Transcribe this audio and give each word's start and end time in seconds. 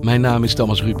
Mijn 0.00 0.20
naam 0.20 0.44
is 0.44 0.54
Thomas 0.54 0.82
Ruip. 0.82 0.98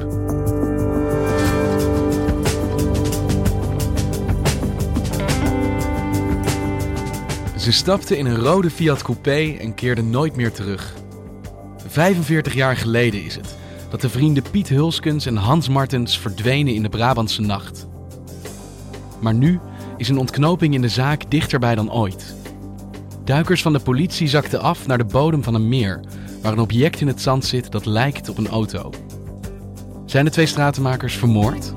Ze 7.58 7.72
stapte 7.72 8.18
in 8.18 8.26
een 8.26 8.38
rode 8.38 8.70
Fiat 8.70 9.02
Coupé 9.02 9.56
en 9.60 9.74
keerde 9.74 10.02
nooit 10.02 10.36
meer 10.36 10.52
terug. 10.52 10.94
45 11.86 12.54
jaar 12.54 12.76
geleden 12.76 13.24
is 13.24 13.34
het 13.34 13.56
dat 13.90 14.00
de 14.00 14.08
vrienden 14.08 14.42
Piet 14.50 14.68
Hulskens 14.68 15.26
en 15.26 15.36
Hans 15.36 15.68
Martens 15.68 16.18
verdwenen 16.18 16.74
in 16.74 16.82
de 16.82 16.88
Brabantse 16.88 17.40
nacht. 17.40 17.86
Maar 19.20 19.34
nu 19.34 19.60
is 19.96 20.08
een 20.08 20.18
ontknoping 20.18 20.74
in 20.74 20.80
de 20.80 20.88
zaak 20.88 21.30
dichterbij 21.30 21.74
dan 21.74 21.92
ooit. 21.92 22.34
Duikers 23.24 23.62
van 23.62 23.72
de 23.72 23.80
politie 23.80 24.28
zakten 24.28 24.60
af 24.60 24.86
naar 24.86 24.98
de 24.98 25.04
bodem 25.04 25.42
van 25.42 25.54
een 25.54 25.68
meer, 25.68 26.00
waar 26.46 26.54
een 26.54 26.60
object 26.60 27.00
in 27.00 27.06
het 27.06 27.20
zand 27.20 27.44
zit 27.44 27.72
dat 27.72 27.86
lijkt 27.86 28.28
op 28.28 28.38
een 28.38 28.48
auto. 28.48 28.90
Zijn 30.04 30.24
de 30.24 30.30
twee 30.30 30.46
stratenmakers 30.46 31.16
vermoord? 31.16 31.72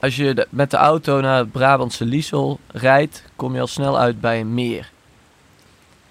Als 0.00 0.16
je 0.16 0.46
met 0.50 0.70
de 0.70 0.76
auto 0.76 1.20
naar 1.20 1.38
het 1.38 1.52
Brabantse 1.52 2.04
Liesel 2.04 2.60
rijdt, 2.66 3.24
kom 3.36 3.54
je 3.54 3.60
al 3.60 3.66
snel 3.66 3.98
uit 3.98 4.20
bij 4.20 4.40
een 4.40 4.54
meer. 4.54 4.90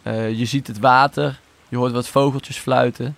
Eh, 0.02 0.38
je 0.38 0.46
ziet 0.46 0.68
het 0.68 0.80
water, 0.80 1.40
je 1.70 1.78
hoort 1.78 1.92
wat 1.92 2.08
vogeltjes 2.08 2.58
fluiten. 2.58 3.18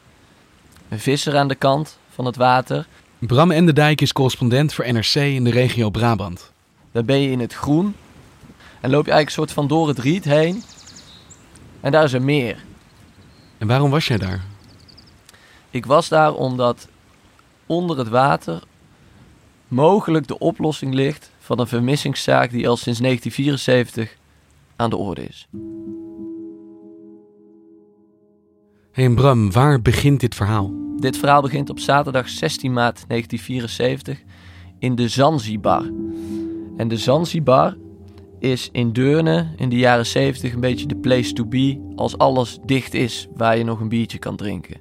Een 0.90 1.00
visser 1.00 1.38
aan 1.38 1.48
de 1.48 1.56
kant 1.56 1.98
van 2.10 2.26
het 2.26 2.36
water. 2.36 2.86
Bram 3.28 3.52
Enderdijk 3.52 4.02
is 4.02 4.14
correspondent 4.14 4.74
voor 4.74 4.94
NRC 4.94 5.16
in 5.16 5.44
de 5.44 5.52
regio 5.52 5.90
Brabant. 5.90 6.52
Dan 6.92 7.06
ben 7.06 7.20
je 7.20 7.32
in 7.32 7.40
het 7.40 7.54
groen. 7.54 7.96
En 8.80 8.90
loop 8.90 9.06
je 9.06 9.12
eigenlijk 9.12 9.26
een 9.26 9.32
soort 9.32 9.52
van 9.52 9.68
door 9.68 9.88
het 9.88 10.00
riet 10.00 10.24
heen. 10.24 10.64
En 11.80 11.92
daar 11.92 12.04
is 12.04 12.14
een 12.14 12.26
meer. 12.26 12.64
En 13.58 13.68
waarom 13.68 13.90
was 13.90 14.08
jij 14.08 14.18
daar? 14.18 14.46
Ik 15.70 15.86
was 15.86 16.10
daar 16.10 16.34
omdat 16.34 16.88
onder 17.66 17.98
het 17.98 18.10
water 18.10 18.64
mogelijk 19.68 20.28
de 20.28 20.40
oplossing 20.40 20.94
ligt 20.94 21.32
van 21.40 21.60
een 21.60 21.68
vermissingszaak 21.68 22.52
die 22.52 22.68
al 22.68 22.78
sinds 22.78 23.00
1974 23.00 24.18
aan 24.76 24.90
de 24.90 24.98
orde 24.98 25.26
is. 25.26 25.48
Hey 28.92 29.06
en 29.06 29.16
Bram, 29.16 29.52
waar 29.52 29.82
begint 29.82 30.20
dit 30.20 30.36
verhaal? 30.36 30.91
Dit 31.02 31.18
verhaal 31.18 31.42
begint 31.42 31.70
op 31.70 31.80
zaterdag 31.80 32.30
16 32.30 32.74
maart 32.74 33.04
1974 33.08 34.24
in 34.80 34.96
de 34.96 35.08
Zanzibar. 35.08 35.92
En 36.78 36.88
de 36.88 36.98
Zanzibar 36.98 37.76
is 38.40 38.70
in 38.72 38.94
Deurne 38.94 39.48
in 39.56 39.70
de 39.70 39.76
jaren 39.76 40.06
70 40.06 40.54
een 40.54 40.60
beetje 40.60 40.86
de 40.86 40.96
place 40.96 41.34
to 41.34 41.46
be 41.46 41.92
als 41.96 42.18
alles 42.18 42.60
dicht 42.66 42.94
is 42.94 43.28
waar 43.36 43.58
je 43.58 43.64
nog 43.64 43.80
een 43.80 43.90
biertje 43.90 44.18
kan 44.18 44.36
drinken. 44.36 44.78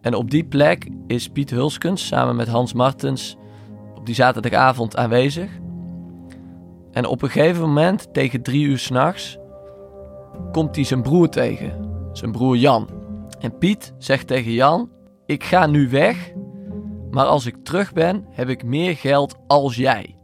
En 0.00 0.14
op 0.14 0.30
die 0.30 0.44
plek 0.44 0.88
is 1.06 1.28
Piet 1.28 1.50
Hulskens 1.50 2.06
samen 2.06 2.36
met 2.36 2.48
Hans 2.48 2.72
Martens 2.72 3.36
op 3.94 4.06
die 4.06 4.14
zaterdagavond 4.14 4.96
aanwezig. 4.96 5.50
En 6.92 7.06
op 7.06 7.22
een 7.22 7.30
gegeven 7.30 7.62
moment, 7.62 8.14
tegen 8.14 8.42
drie 8.42 8.64
uur 8.64 8.78
s'nachts, 8.78 9.38
komt 10.52 10.74
hij 10.74 10.84
zijn 10.84 11.02
broer 11.02 11.28
tegen. 11.28 11.88
Zijn 12.12 12.32
broer 12.32 12.56
Jan. 12.56 12.88
En 13.40 13.58
Piet 13.58 13.94
zegt 13.98 14.26
tegen 14.26 14.52
Jan: 14.52 14.98
Ik 15.30 15.44
ga 15.44 15.66
nu 15.66 15.88
weg, 15.88 16.32
maar 17.10 17.26
als 17.26 17.46
ik 17.46 17.56
terug 17.62 17.92
ben, 17.92 18.26
heb 18.30 18.48
ik 18.48 18.64
meer 18.64 18.96
geld 18.96 19.36
als 19.46 19.76
jij. 19.76 20.16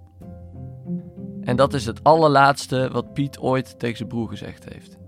En 1.40 1.56
dat 1.56 1.74
is 1.74 1.86
het 1.86 2.04
allerlaatste 2.04 2.88
wat 2.92 3.12
Piet 3.12 3.38
ooit 3.38 3.78
tegen 3.78 3.96
zijn 3.96 4.08
broer 4.08 4.28
gezegd 4.28 4.64
heeft. 4.72 4.98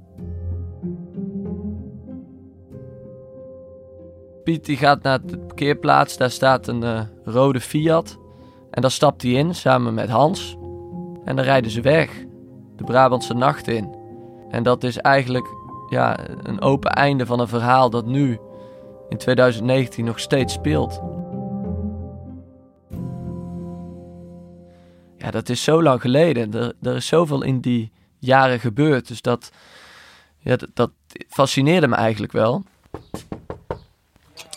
Piet 4.45 4.65
die 4.65 4.77
gaat 4.77 5.03
naar 5.03 5.27
de 5.27 5.39
parkeerplaats, 5.39 6.17
daar 6.17 6.31
staat 6.31 6.67
een 6.67 6.83
eh, 6.83 7.01
rode 7.25 7.61
Fiat. 7.61 8.19
En 8.71 8.83
daar 8.83 8.91
stapt 8.91 9.23
hij 9.23 9.31
in 9.31 9.55
samen 9.55 9.95
met 9.95 10.09
Hans. 10.09 10.57
En 11.25 11.37
dan 11.37 11.45
rijden 11.45 11.71
ze 11.71 11.81
weg, 11.81 12.25
de 12.77 12.85
Brabantse 12.85 13.35
nacht 13.35 13.69
in. 13.69 13.95
En 14.51 14.63
dat 14.63 14.85
is 14.85 14.99
eigenlijk 14.99 15.47
ja, 15.91 16.19
een 16.43 16.61
open 16.61 16.91
einde 16.91 17.27
van 17.27 17.41
een 17.41 17.49
verhaal 17.49 17.91
dat 17.91 18.07
nu 18.07 18.39
in 19.09 19.17
2019 19.17 20.05
nog 20.05 20.21
steeds 20.21 20.53
speelt. 20.53 21.01
Ja, 25.17 25.31
dat 25.31 25.49
is 25.49 25.63
zo 25.63 25.83
lang 25.83 26.01
geleden. 26.01 26.55
Er, 26.55 26.73
er 26.83 26.97
is 26.97 27.07
zoveel 27.07 27.43
in 27.43 27.61
die 27.61 27.93
jaren 28.19 28.61
gebeurd. 28.61 29.09
Dus 29.09 29.23
dat, 29.23 29.51
ja, 30.39 30.57
dat, 30.57 30.69
dat 30.75 30.91
fascineerde 31.29 31.89
me 31.89 31.95
eigenlijk 31.95 32.33
wel. 32.33 32.65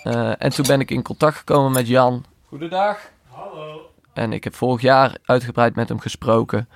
Eh, 0.03 0.31
en 0.37 0.49
toen 0.49 0.65
ben 0.67 0.79
ik 0.79 0.91
in 0.91 1.03
contact 1.03 1.37
gekomen 1.37 1.71
met 1.71 1.87
Jan. 1.87 2.25
Goedendag. 2.47 3.11
Hallo. 3.27 3.89
En 4.13 4.33
ik 4.33 4.43
heb 4.43 4.55
vorig 4.55 4.81
jaar 4.81 5.17
uitgebreid 5.25 5.75
met 5.75 5.89
hem 5.89 5.99
gesproken. 5.99 6.69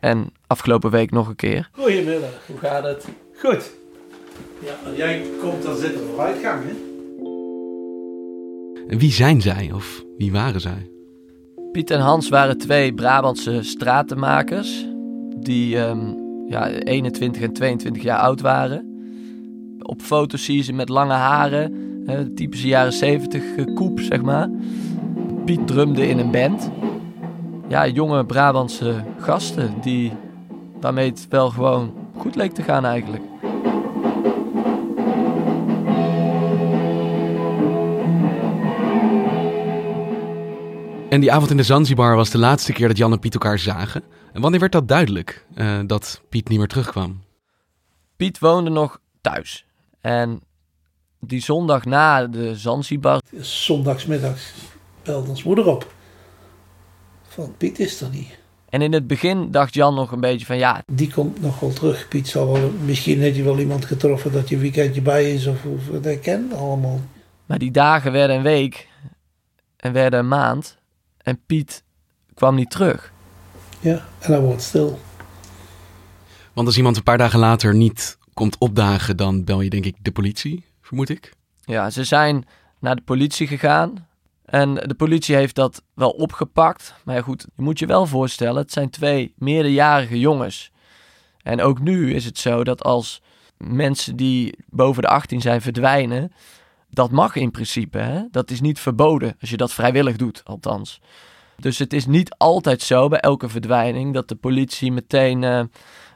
En 0.00 0.32
afgelopen 0.46 0.90
week 0.90 1.10
nog 1.10 1.28
een 1.28 1.36
keer. 1.36 1.68
Goedemiddag. 1.72 2.46
Hoe 2.46 2.58
gaat 2.58 2.84
het? 2.84 3.08
Goed. 3.34 3.70
Ja, 4.60 4.74
als 4.86 4.96
jij 4.96 5.26
komt, 5.40 5.62
dan 5.62 5.76
zit 5.76 5.94
er 5.94 6.06
vooruitgang, 6.06 6.64
hè? 6.64 6.87
En 8.88 8.98
wie 8.98 9.12
zijn 9.12 9.40
zij 9.40 9.70
of 9.74 10.04
wie 10.18 10.32
waren 10.32 10.60
zij? 10.60 10.90
Piet 11.72 11.90
en 11.90 12.00
Hans 12.00 12.28
waren 12.28 12.58
twee 12.58 12.94
Brabantse 12.94 13.62
stratenmakers. 13.62 14.86
Die 15.36 15.78
ehm, 15.78 16.14
ja, 16.46 16.68
21 16.68 17.42
en 17.42 17.52
22 17.52 18.02
jaar 18.02 18.18
oud 18.18 18.40
waren. 18.40 18.86
Op 19.78 20.02
foto's 20.02 20.44
zie 20.44 20.56
je 20.56 20.62
ze 20.62 20.72
met 20.72 20.88
lange 20.88 21.12
haren. 21.12 21.72
typische 22.34 22.66
jaren 22.66 22.92
70 22.92 23.56
eh, 23.56 23.74
koep, 23.74 24.00
zeg 24.00 24.22
maar. 24.22 24.50
Piet 25.44 25.66
drumde 25.66 26.08
in 26.08 26.18
een 26.18 26.30
band. 26.30 26.70
Ja, 27.68 27.86
jonge 27.86 28.24
Brabantse 28.24 28.94
gasten 29.18 29.74
die 29.82 30.12
waarmee 30.80 31.08
het 31.08 31.26
wel 31.28 31.50
gewoon 31.50 31.92
goed 32.16 32.34
leek 32.34 32.52
te 32.52 32.62
gaan 32.62 32.84
eigenlijk. 32.84 33.22
En 41.18 41.24
die 41.24 41.32
avond 41.32 41.50
in 41.50 41.56
de 41.56 41.62
Zanzibar 41.62 42.16
was 42.16 42.30
de 42.30 42.38
laatste 42.38 42.72
keer 42.72 42.88
dat 42.88 42.96
Jan 42.96 43.12
en 43.12 43.18
Piet 43.18 43.34
elkaar 43.34 43.58
zagen. 43.58 44.02
En 44.32 44.40
wanneer 44.40 44.60
werd 44.60 44.72
dat 44.72 44.88
duidelijk, 44.88 45.46
eh, 45.54 45.78
dat 45.86 46.22
Piet 46.28 46.48
niet 46.48 46.58
meer 46.58 46.68
terugkwam? 46.68 47.22
Piet 48.16 48.38
woonde 48.38 48.70
nog 48.70 49.00
thuis. 49.20 49.66
En 50.00 50.40
die 51.20 51.40
zondag 51.40 51.84
na 51.84 52.26
de 52.26 52.56
Zanzibar 52.56 53.20
Zondagsmiddags 53.40 54.52
belde 55.02 55.28
ons 55.28 55.42
moeder 55.42 55.66
op. 55.66 55.92
Van 57.28 57.54
Piet 57.56 57.78
is 57.78 58.00
er 58.00 58.10
niet. 58.10 58.38
En 58.68 58.82
in 58.82 58.92
het 58.92 59.06
begin 59.06 59.50
dacht 59.50 59.74
Jan 59.74 59.94
nog 59.94 60.12
een 60.12 60.20
beetje 60.20 60.46
van 60.46 60.58
ja, 60.58 60.82
Die 60.92 61.12
komt 61.12 61.40
nog 61.40 61.60
wel 61.60 61.72
terug. 61.72 62.08
Piet 62.08 62.28
zal 62.28 62.52
wel, 62.52 62.72
misschien 62.84 63.20
heeft 63.20 63.36
hij 63.36 63.44
wel 63.44 63.58
iemand 63.58 63.84
getroffen 63.84 64.32
dat 64.32 64.48
je 64.48 64.54
een 64.54 64.60
weekendje 64.60 65.02
bij 65.02 65.32
is 65.32 65.46
of, 65.46 65.64
of 65.64 65.88
wat 65.88 66.06
ik 66.06 66.22
ken 66.22 66.52
allemaal. 66.52 67.00
maar 67.46 67.58
die 67.58 67.70
dagen 67.70 68.12
werden 68.12 68.36
een 68.36 68.42
week 68.42 68.88
en 69.76 69.92
werden 69.92 70.18
een 70.18 70.28
maand 70.28 70.77
en 71.22 71.40
Piet 71.46 71.84
kwam 72.34 72.54
niet 72.54 72.70
terug. 72.70 73.12
Ja, 73.80 74.04
en 74.18 74.32
dan 74.32 74.40
wordt 74.40 74.56
het 74.56 74.64
stil. 74.64 74.98
Want 76.52 76.66
als 76.66 76.76
iemand 76.76 76.96
een 76.96 77.02
paar 77.02 77.18
dagen 77.18 77.38
later 77.38 77.74
niet 77.74 78.18
komt 78.34 78.58
opdagen, 78.58 79.16
dan 79.16 79.44
bel 79.44 79.60
je 79.60 79.70
denk 79.70 79.84
ik 79.84 79.96
de 80.02 80.12
politie, 80.12 80.64
vermoed 80.80 81.08
ik. 81.08 81.32
Ja, 81.60 81.90
ze 81.90 82.04
zijn 82.04 82.46
naar 82.78 82.96
de 82.96 83.02
politie 83.02 83.46
gegaan. 83.46 84.06
En 84.44 84.74
de 84.74 84.94
politie 84.94 85.36
heeft 85.36 85.54
dat 85.54 85.82
wel 85.94 86.10
opgepakt. 86.10 86.94
Maar 87.04 87.14
ja, 87.14 87.22
goed, 87.22 87.46
je 87.56 87.62
moet 87.62 87.78
je 87.78 87.86
wel 87.86 88.06
voorstellen, 88.06 88.62
het 88.62 88.72
zijn 88.72 88.90
twee 88.90 89.34
meerderjarige 89.36 90.18
jongens. 90.18 90.70
En 91.42 91.60
ook 91.60 91.80
nu 91.80 92.14
is 92.14 92.24
het 92.24 92.38
zo 92.38 92.64
dat 92.64 92.82
als 92.82 93.22
mensen 93.56 94.16
die 94.16 94.58
boven 94.70 95.02
de 95.02 95.08
18 95.08 95.40
zijn 95.40 95.60
verdwijnen, 95.60 96.32
dat 96.90 97.10
mag 97.10 97.36
in 97.36 97.50
principe. 97.50 97.98
Hè? 97.98 98.22
Dat 98.30 98.50
is 98.50 98.60
niet 98.60 98.78
verboden, 98.78 99.36
als 99.40 99.50
je 99.50 99.56
dat 99.56 99.72
vrijwillig 99.72 100.16
doet, 100.16 100.40
althans. 100.44 101.00
Dus 101.56 101.78
het 101.78 101.92
is 101.92 102.06
niet 102.06 102.34
altijd 102.36 102.82
zo 102.82 103.08
bij 103.08 103.20
elke 103.20 103.48
verdwijning 103.48 104.14
dat 104.14 104.28
de 104.28 104.34
politie 104.34 104.92
meteen 104.92 105.42
uh, 105.42 105.62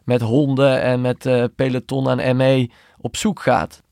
met 0.05 0.21
honden 0.21 0.83
en 0.83 1.01
met 1.01 1.27
uh, 1.27 1.45
peloton 1.57 2.09
aan 2.09 2.37
ME 2.37 2.71
op 2.99 3.17
zoek 3.17 3.41
gaat. 3.41 3.83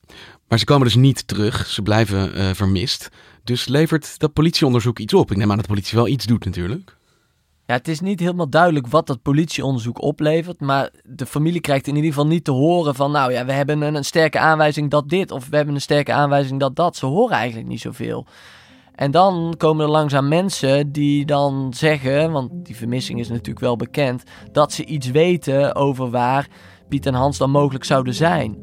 Maar 0.48 0.58
ze 0.58 0.64
komen 0.64 0.84
dus 0.84 0.94
niet 0.94 1.28
terug, 1.28 1.66
ze 1.66 1.82
blijven 1.82 2.38
uh, 2.38 2.50
vermist. 2.54 3.08
Dus 3.44 3.66
levert 3.66 4.18
dat 4.18 4.32
politieonderzoek 4.32 4.98
iets 4.98 5.14
op? 5.14 5.30
Ik 5.30 5.36
neem 5.36 5.50
aan 5.50 5.56
dat 5.56 5.64
de 5.66 5.72
politie 5.72 5.98
wel 5.98 6.08
iets 6.08 6.26
doet 6.26 6.44
natuurlijk. 6.44 6.96
Ja, 7.70 7.76
het 7.76 7.88
is 7.88 8.00
niet 8.00 8.20
helemaal 8.20 8.48
duidelijk 8.48 8.86
wat 8.86 9.06
dat 9.06 9.22
politieonderzoek 9.22 10.02
oplevert. 10.02 10.60
Maar 10.60 10.90
de 11.04 11.26
familie 11.26 11.60
krijgt 11.60 11.86
in 11.86 11.94
ieder 11.94 12.10
geval 12.10 12.26
niet 12.26 12.44
te 12.44 12.50
horen 12.50 12.94
van... 12.94 13.10
nou 13.10 13.32
ja, 13.32 13.44
we 13.44 13.52
hebben 13.52 13.82
een, 13.82 14.04
sterke 14.04 14.38
aanwijzing 14.38 14.90
dat 14.90 15.08
dit... 15.08 15.30
of 15.30 15.48
we 15.48 15.56
hebben 15.56 15.74
een 15.74 15.80
sterke 15.80 16.12
aanwijzing 16.12 16.60
dat 16.60 16.76
dat. 16.76 16.96
Ze 16.96 17.06
horen 17.06 17.36
eigenlijk 17.36 17.68
niet 17.68 17.80
zoveel. 17.80 18.26
En 18.94 19.10
dan 19.10 19.54
komen 19.56 19.84
er 19.84 19.90
langzaam 19.90 20.28
mensen 20.28 20.92
die 20.92 21.24
dan 21.26 21.72
zeggen... 21.76 22.32
want 22.32 22.50
die 22.52 22.76
vermissing 22.76 23.20
is 23.20 23.28
natuurlijk 23.28 23.60
wel 23.60 23.76
bekend... 23.76 24.22
dat 24.52 24.72
ze 24.72 24.84
iets 24.84 25.10
weten 25.10 25.74
over 25.74 26.10
waar 26.10 26.48
Piet 26.88 27.06
en 27.06 27.14
Hans 27.14 27.38
dan 27.38 27.50
mogelijk 27.50 27.84
zouden 27.84 28.14
zijn. 28.14 28.56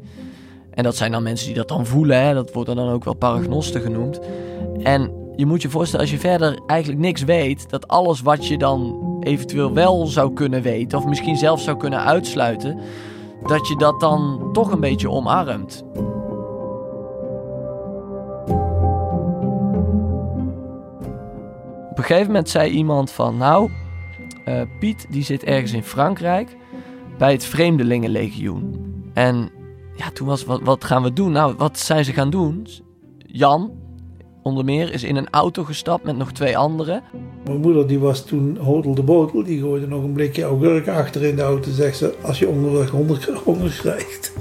En 0.70 0.82
dat 0.82 0.96
zijn 0.96 1.12
dan 1.12 1.22
mensen 1.22 1.46
die 1.46 1.56
dat 1.56 1.68
dan 1.68 1.86
voelen. 1.86 2.22
Hè? 2.22 2.34
Dat 2.34 2.52
wordt 2.52 2.74
dan 2.74 2.88
ook 2.88 3.04
wel 3.04 3.14
paragnosten 3.14 3.80
genoemd. 3.80 4.20
En 4.82 5.17
je 5.38 5.46
moet 5.46 5.62
je 5.62 5.70
voorstellen, 5.70 6.04
als 6.04 6.14
je 6.14 6.20
verder 6.20 6.58
eigenlijk 6.66 7.00
niks 7.00 7.24
weet, 7.24 7.70
dat 7.70 7.88
alles 7.88 8.20
wat 8.20 8.46
je 8.46 8.58
dan 8.58 8.96
eventueel 9.20 9.72
wel 9.72 10.06
zou 10.06 10.32
kunnen 10.32 10.62
weten, 10.62 10.98
of 10.98 11.06
misschien 11.06 11.36
zelfs 11.36 11.64
zou 11.64 11.76
kunnen 11.76 12.04
uitsluiten, 12.04 12.78
dat 13.42 13.68
je 13.68 13.76
dat 13.76 14.00
dan 14.00 14.48
toch 14.52 14.72
een 14.72 14.80
beetje 14.80 15.10
omarmt. 15.10 15.84
Op 21.90 21.98
een 21.98 22.04
gegeven 22.04 22.26
moment 22.26 22.48
zei 22.48 22.70
iemand 22.70 23.10
van, 23.10 23.36
nou, 23.36 23.70
uh, 24.48 24.60
Piet 24.80 25.06
die 25.10 25.22
zit 25.22 25.44
ergens 25.44 25.72
in 25.72 25.84
Frankrijk 25.84 26.56
bij 27.18 27.32
het 27.32 27.44
Vreemdelingenlegioen. 27.44 28.74
En 29.14 29.50
ja, 29.96 30.10
toen 30.10 30.26
was, 30.26 30.44
wat, 30.44 30.60
wat 30.62 30.84
gaan 30.84 31.02
we 31.02 31.12
doen? 31.12 31.32
Nou, 31.32 31.54
wat 31.56 31.78
zijn 31.78 32.04
ze 32.04 32.12
gaan 32.12 32.30
doen? 32.30 32.66
Jan, 33.18 33.70
onder 34.48 34.64
meer, 34.64 34.92
is 34.92 35.04
in 35.04 35.16
een 35.16 35.30
auto 35.30 35.64
gestapt 35.64 36.04
met 36.04 36.16
nog 36.16 36.32
twee 36.32 36.58
anderen. 36.58 37.02
Mijn 37.44 37.60
moeder 37.60 37.86
die 37.86 37.98
was 37.98 38.24
toen 38.24 38.56
hodel 38.56 38.94
de 38.94 39.02
botel. 39.02 39.44
Die 39.44 39.60
gooide 39.60 39.86
nog 39.86 40.02
een 40.02 40.12
blikje 40.12 40.42
augurk 40.42 40.88
achter 40.88 41.24
in 41.24 41.36
de 41.36 41.42
auto. 41.42 41.70
Zegt 41.70 41.96
ze, 41.96 42.14
als 42.22 42.38
je 42.38 42.48
onderweg 42.48 42.90
honger 43.44 43.78
krijgt. 43.80 44.32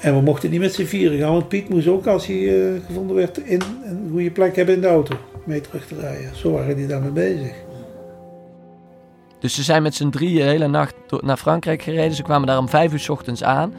En 0.00 0.14
we 0.14 0.20
mochten 0.20 0.50
niet 0.50 0.60
met 0.60 0.74
z'n 0.74 0.84
vieren 0.84 1.18
gaan. 1.18 1.32
Want 1.32 1.48
Piet 1.48 1.68
moest 1.68 1.88
ook, 1.88 2.06
als 2.06 2.26
hij 2.26 2.36
uh, 2.36 2.80
gevonden 2.86 3.16
werd, 3.16 3.38
in 3.38 3.60
een 3.84 4.08
goede 4.10 4.30
plek 4.30 4.56
hebben 4.56 4.74
in 4.74 4.80
de 4.80 4.86
auto. 4.86 5.16
Mee 5.44 5.60
terug 5.60 5.86
te 5.86 5.94
rijden. 6.00 6.36
Zo 6.36 6.52
waren 6.52 6.76
die 6.76 6.86
daarmee 6.86 7.10
bezig. 7.10 7.52
Dus 9.40 9.54
ze 9.54 9.62
zijn 9.62 9.82
met 9.82 9.94
z'n 9.94 10.08
drieën 10.08 10.36
de 10.36 10.50
hele 10.50 10.68
nacht 10.68 10.94
naar 11.20 11.36
Frankrijk 11.36 11.82
gereden. 11.82 12.16
Ze 12.16 12.22
kwamen 12.22 12.46
daar 12.46 12.58
om 12.58 12.68
vijf 12.68 12.92
uur 12.92 12.98
s 12.98 13.08
ochtends 13.08 13.42
aan. 13.44 13.74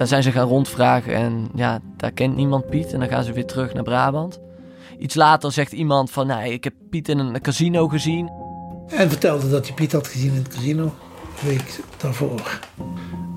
Daar 0.00 0.08
zijn 0.08 0.22
ze 0.22 0.32
gaan 0.32 0.48
rondvragen 0.48 1.14
en 1.14 1.48
ja, 1.54 1.80
daar 1.96 2.12
kent 2.12 2.36
niemand 2.36 2.66
Piet. 2.68 2.92
En 2.92 3.00
dan 3.00 3.08
gaan 3.08 3.24
ze 3.24 3.32
weer 3.32 3.46
terug 3.46 3.74
naar 3.74 3.82
Brabant. 3.82 4.40
Iets 4.98 5.14
later 5.14 5.52
zegt 5.52 5.72
iemand 5.72 6.10
van, 6.10 6.26
nou, 6.26 6.44
ik 6.44 6.64
heb 6.64 6.74
Piet 6.90 7.08
in 7.08 7.18
een 7.18 7.40
casino 7.40 7.88
gezien. 7.88 8.30
En 8.88 9.08
vertelde 9.08 9.50
dat 9.50 9.66
hij 9.66 9.74
Piet 9.74 9.92
had 9.92 10.06
gezien 10.06 10.30
in 10.30 10.36
het 10.42 10.48
casino, 10.48 10.82
een 10.82 11.48
week 11.48 11.80
daarvoor. 11.96 12.60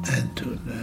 En 0.02 0.32
toen 0.34 0.60
uh, 0.66 0.74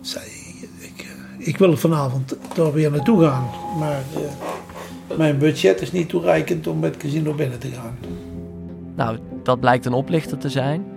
zei 0.00 0.24
hij, 0.24 0.68
ik, 0.78 1.06
uh, 1.38 1.46
ik 1.48 1.58
wil 1.58 1.76
vanavond 1.76 2.36
daar 2.54 2.72
weer 2.72 2.90
naartoe 2.90 3.24
gaan. 3.24 3.50
Maar 3.78 4.02
uh, 4.16 5.16
mijn 5.16 5.38
budget 5.38 5.80
is 5.80 5.92
niet 5.92 6.08
toereikend 6.08 6.66
om 6.66 6.78
met 6.78 6.94
het 6.94 7.02
casino 7.02 7.34
binnen 7.34 7.58
te 7.58 7.68
gaan. 7.68 7.98
Nou, 8.96 9.18
dat 9.42 9.60
blijkt 9.60 9.86
een 9.86 9.92
oplichter 9.92 10.38
te 10.38 10.48
zijn. 10.48 10.93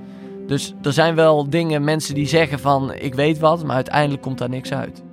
Dus 0.47 0.73
er 0.81 0.93
zijn 0.93 1.15
wel 1.15 1.49
dingen, 1.49 1.83
mensen 1.83 2.15
die 2.15 2.27
zeggen 2.27 2.59
van 2.59 2.93
ik 2.93 3.13
weet 3.13 3.39
wat, 3.39 3.63
maar 3.63 3.75
uiteindelijk 3.75 4.21
komt 4.21 4.37
daar 4.37 4.49
niks 4.49 4.71
uit. 4.73 5.03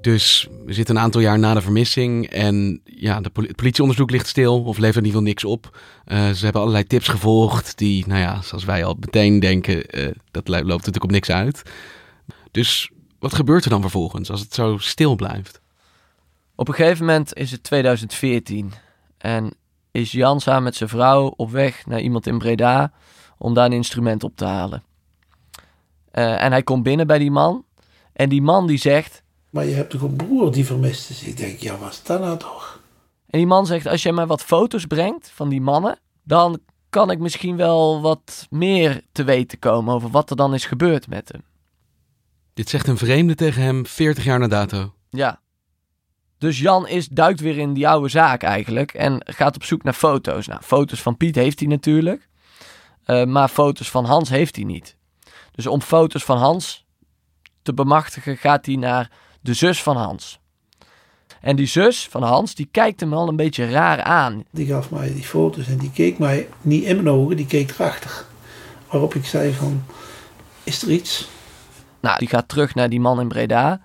Dus 0.00 0.48
we 0.64 0.72
zitten 0.72 0.96
een 0.96 1.02
aantal 1.02 1.20
jaar 1.20 1.38
na 1.38 1.54
de 1.54 1.60
vermissing 1.60 2.26
en 2.26 2.80
ja, 2.84 3.20
de 3.20 3.30
het 3.34 3.56
politieonderzoek 3.56 4.10
ligt 4.10 4.26
stil 4.26 4.62
of 4.62 4.78
levert 4.78 5.04
in 5.04 5.04
ieder 5.04 5.20
geval 5.20 5.22
niks 5.22 5.44
op. 5.44 5.78
Uh, 6.06 6.30
ze 6.30 6.44
hebben 6.44 6.60
allerlei 6.60 6.86
tips 6.86 7.08
gevolgd 7.08 7.78
die, 7.78 8.06
nou 8.06 8.20
ja, 8.20 8.42
zoals 8.42 8.64
wij 8.64 8.84
al 8.84 8.96
meteen 9.00 9.40
denken, 9.40 9.98
uh, 9.98 10.10
dat 10.30 10.48
loopt 10.48 10.66
natuurlijk 10.66 11.04
op 11.04 11.10
niks 11.10 11.30
uit. 11.30 11.62
Dus 12.50 12.90
wat 13.18 13.34
gebeurt 13.34 13.64
er 13.64 13.70
dan 13.70 13.80
vervolgens 13.80 14.30
als 14.30 14.40
het 14.40 14.54
zo 14.54 14.78
stil 14.78 15.14
blijft? 15.14 15.60
Op 16.54 16.68
een 16.68 16.74
gegeven 16.74 17.06
moment 17.06 17.34
is 17.34 17.50
het 17.50 17.62
2014 17.62 18.72
en 19.18 19.54
is 19.96 20.12
Jan 20.12 20.40
samen 20.40 20.62
met 20.62 20.76
zijn 20.76 20.88
vrouw 20.88 21.32
op 21.36 21.50
weg 21.50 21.86
naar 21.86 22.00
iemand 22.00 22.26
in 22.26 22.38
Breda 22.38 22.92
om 23.38 23.54
daar 23.54 23.66
een 23.66 23.72
instrument 23.72 24.24
op 24.24 24.36
te 24.36 24.44
halen. 24.44 24.82
Uh, 26.12 26.42
en 26.42 26.52
hij 26.52 26.62
komt 26.62 26.82
binnen 26.82 27.06
bij 27.06 27.18
die 27.18 27.30
man 27.30 27.64
en 28.12 28.28
die 28.28 28.42
man 28.42 28.66
die 28.66 28.78
zegt... 28.78 29.22
Maar 29.50 29.64
je 29.64 29.74
hebt 29.74 29.90
toch 29.90 30.02
een 30.02 30.16
broer 30.16 30.52
die 30.52 30.66
vermist 30.66 31.10
is? 31.10 31.22
Ik 31.22 31.36
denk, 31.36 31.58
ja, 31.58 31.78
wat 31.78 31.90
is 31.90 32.02
dat 32.02 32.20
nou 32.20 32.38
toch? 32.38 32.80
En 33.26 33.38
die 33.38 33.46
man 33.46 33.66
zegt, 33.66 33.86
als 33.86 34.02
jij 34.02 34.12
mij 34.12 34.26
wat 34.26 34.42
foto's 34.42 34.86
brengt 34.86 35.30
van 35.34 35.48
die 35.48 35.60
mannen, 35.60 35.98
dan 36.22 36.60
kan 36.90 37.10
ik 37.10 37.18
misschien 37.18 37.56
wel 37.56 38.00
wat 38.00 38.46
meer 38.50 39.02
te 39.12 39.24
weten 39.24 39.58
komen 39.58 39.94
over 39.94 40.10
wat 40.10 40.30
er 40.30 40.36
dan 40.36 40.54
is 40.54 40.64
gebeurd 40.64 41.08
met 41.08 41.32
hem. 41.32 41.42
Dit 42.54 42.68
zegt 42.68 42.88
een 42.88 42.96
vreemde 42.96 43.34
tegen 43.34 43.62
hem 43.62 43.86
40 43.86 44.24
jaar 44.24 44.38
na 44.38 44.48
dato. 44.48 44.92
Ja. 45.10 45.40
Dus 46.38 46.58
Jan 46.58 46.88
is, 46.88 47.08
duikt 47.08 47.40
weer 47.40 47.58
in 47.58 47.72
die 47.72 47.88
oude 47.88 48.08
zaak 48.08 48.42
eigenlijk 48.42 48.92
en 48.92 49.22
gaat 49.24 49.54
op 49.54 49.64
zoek 49.64 49.82
naar 49.82 49.92
foto's. 49.92 50.46
Nou, 50.46 50.60
foto's 50.62 51.02
van 51.02 51.16
Piet 51.16 51.34
heeft 51.34 51.58
hij 51.58 51.68
natuurlijk, 51.68 52.28
uh, 53.06 53.24
maar 53.24 53.48
foto's 53.48 53.90
van 53.90 54.04
Hans 54.04 54.28
heeft 54.28 54.56
hij 54.56 54.64
niet. 54.64 54.96
Dus 55.52 55.66
om 55.66 55.80
foto's 55.80 56.24
van 56.24 56.38
Hans 56.38 56.86
te 57.62 57.74
bemachtigen 57.74 58.36
gaat 58.36 58.66
hij 58.66 58.76
naar 58.76 59.10
de 59.40 59.54
zus 59.54 59.82
van 59.82 59.96
Hans. 59.96 60.40
En 61.40 61.56
die 61.56 61.66
zus 61.66 62.08
van 62.08 62.22
Hans, 62.22 62.54
die 62.54 62.68
kijkt 62.70 63.00
hem 63.00 63.12
al 63.12 63.28
een 63.28 63.36
beetje 63.36 63.70
raar 63.70 64.02
aan. 64.02 64.44
Die 64.50 64.66
gaf 64.66 64.90
mij 64.90 65.12
die 65.12 65.24
foto's 65.24 65.66
en 65.66 65.78
die 65.78 65.90
keek 65.90 66.18
mij 66.18 66.48
niet 66.60 66.84
in 66.84 66.96
mijn 66.96 67.08
ogen, 67.08 67.36
die 67.36 67.46
keek 67.46 67.70
erachter. 67.70 68.24
Waarop 68.90 69.14
ik 69.14 69.24
zei 69.24 69.52
van, 69.52 69.84
is 70.64 70.82
er 70.82 70.90
iets? 70.90 71.28
Nou, 72.00 72.18
die 72.18 72.28
gaat 72.28 72.48
terug 72.48 72.74
naar 72.74 72.88
die 72.88 73.00
man 73.00 73.20
in 73.20 73.28
Breda. 73.28 73.80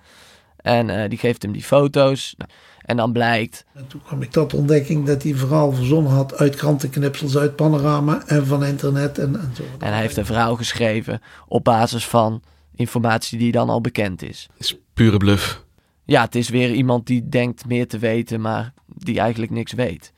En 0.62 0.88
uh, 0.88 1.08
die 1.08 1.18
geeft 1.18 1.42
hem 1.42 1.52
die 1.52 1.62
foto's. 1.62 2.36
En 2.82 2.96
dan 2.96 3.12
blijkt. 3.12 3.64
En 3.74 3.86
toen 3.86 4.02
kwam 4.06 4.22
ik 4.22 4.30
tot 4.30 4.54
ontdekking 4.54 5.06
dat 5.06 5.22
hij 5.22 5.34
vooral 5.34 5.72
verzonnen 5.72 6.12
had 6.12 6.36
uit 6.36 6.54
krantenknipsels, 6.54 7.36
uit 7.36 7.56
panorama 7.56 8.22
en 8.26 8.46
van 8.46 8.64
internet 8.64 9.18
en, 9.18 9.40
en 9.40 9.52
zo. 9.56 9.62
En 9.78 9.92
hij 9.92 10.00
heeft 10.00 10.16
een 10.16 10.26
verhaal 10.26 10.56
geschreven 10.56 11.20
op 11.48 11.64
basis 11.64 12.06
van 12.06 12.42
informatie 12.74 13.38
die 13.38 13.52
dan 13.52 13.68
al 13.68 13.80
bekend 13.80 14.22
is. 14.22 14.48
Het 14.52 14.62
is 14.62 14.78
pure 14.94 15.16
bluff. 15.16 15.64
Ja, 16.04 16.22
het 16.22 16.34
is 16.34 16.48
weer 16.48 16.72
iemand 16.72 17.06
die 17.06 17.28
denkt 17.28 17.66
meer 17.66 17.88
te 17.88 17.98
weten, 17.98 18.40
maar 18.40 18.72
die 18.86 19.20
eigenlijk 19.20 19.52
niks 19.52 19.72
weet. 19.72 20.12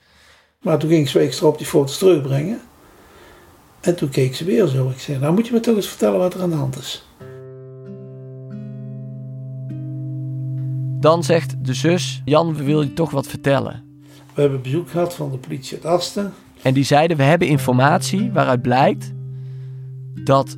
Maar 0.63 0.79
toen 0.79 0.91
ging 0.91 1.09
ze 1.09 1.19
extra 1.19 1.47
op 1.47 1.59
die 1.59 1.67
foto's 1.67 1.99
terugbrengen. 1.99 2.61
En 3.81 3.97
toen 3.97 4.09
keek 4.09 4.35
ze 4.35 4.45
weer 4.45 4.67
zo. 4.67 4.89
Ik 4.89 5.01
zei, 5.01 5.19
nou 5.19 5.35
moet 5.35 5.47
je 5.47 5.53
me 5.53 5.61
toch 5.61 5.77
eens 5.77 5.89
vertellen 5.89 6.19
wat 6.19 6.35
er 6.35 6.43
aan 6.43 6.51
de 6.51 6.57
hand 6.57 6.79
is. 6.79 7.05
Dan 11.05 11.25
zegt 11.25 11.65
de 11.65 11.75
zus, 11.75 12.23
Jan, 12.25 12.55
we 12.55 12.63
willen 12.63 12.87
je 12.87 12.93
toch 12.93 13.11
wat 13.11 13.27
vertellen. 13.27 13.85
We 14.35 14.41
hebben 14.41 14.63
bezoek 14.63 14.91
gehad 14.91 15.15
van 15.15 15.31
de 15.31 15.37
politie 15.37 15.75
uit 15.75 15.85
Asten. 15.85 16.33
En 16.63 16.75
die 16.75 16.85
zeiden, 16.85 17.17
we 17.17 17.23
hebben 17.23 17.49
informatie 17.49 18.33
waaruit 18.33 18.63
blijkt 18.63 19.13
dat 20.15 20.57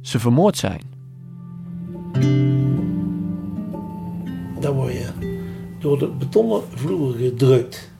ze 0.00 0.18
vermoord 0.18 0.56
zijn. 0.56 0.80
Dan 4.60 4.74
word 4.74 4.92
je 4.92 5.08
door 5.78 5.98
de 5.98 6.06
betonnen 6.06 6.62
vloer 6.74 7.14
gedrukt. 7.14 7.90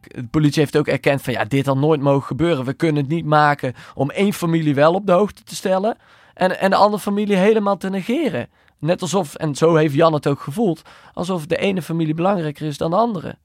De 0.00 0.26
politie 0.30 0.60
heeft 0.60 0.76
ook 0.76 0.88
erkend 0.88 1.22
van 1.22 1.32
ja, 1.32 1.44
dit 1.44 1.66
had 1.66 1.76
nooit 1.76 2.00
mogen 2.00 2.26
gebeuren. 2.26 2.64
We 2.64 2.72
kunnen 2.72 3.02
het 3.02 3.12
niet 3.12 3.26
maken 3.26 3.74
om 3.94 4.10
één 4.10 4.32
familie 4.32 4.74
wel 4.74 4.94
op 4.94 5.06
de 5.06 5.12
hoogte 5.12 5.42
te 5.42 5.54
stellen 5.54 5.96
en, 6.34 6.60
en 6.60 6.70
de 6.70 6.76
andere 6.76 7.02
familie 7.02 7.36
helemaal 7.36 7.76
te 7.76 7.90
negeren. 7.90 8.48
Net 8.80 9.02
alsof, 9.02 9.34
en 9.34 9.54
zo 9.54 9.74
heeft 9.74 9.94
Jan 9.94 10.12
het 10.12 10.26
ook 10.26 10.40
gevoeld, 10.40 10.82
alsof 11.12 11.46
de 11.46 11.56
ene 11.56 11.82
familie 11.82 12.14
belangrijker 12.14 12.66
is 12.66 12.76
dan 12.76 12.90
de 12.90 12.96
andere. 12.96 13.38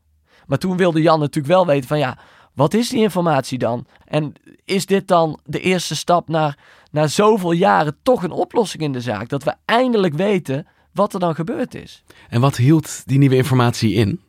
Maar 0.48 0.58
toen 0.58 0.78
wilde 0.78 1.02
Jan 1.02 1.20
natuurlijk 1.20 1.54
wel 1.54 1.66
weten 1.66 1.88
van 1.88 1.98
ja, 1.98 2.18
Wat 2.54 2.74
is 2.74 2.90
die 2.90 3.02
informatie 3.02 3.58
dan? 3.58 3.86
En 4.06 4.34
is 4.66 4.86
dit 4.86 5.08
dan 5.08 5.40
de 5.44 5.60
eerste 5.60 5.96
stap 5.96 6.28
naar, 6.28 6.58
na 6.92 7.08
zoveel 7.08 7.52
jaren 7.52 7.98
toch 8.04 8.24
een 8.24 8.32
oplossing 8.32 8.84
in 8.84 8.92
de 8.92 9.02
zaak? 9.02 9.30
Dat 9.30 9.44
we 9.44 9.54
eindelijk 9.66 10.14
weten 10.14 10.68
wat 10.92 11.14
er 11.14 11.20
dan 11.20 11.36
gebeurd 11.36 11.76
is. 11.76 12.04
En 12.30 12.42
wat 12.42 12.56
hield 12.56 13.08
die 13.08 13.18
nieuwe 13.18 13.36
informatie 13.36 13.94
in? 13.94 14.22